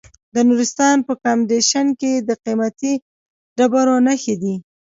[0.33, 2.93] د نورستان په کامدیش کې د قیمتي
[3.57, 4.55] ډبرو نښې دي.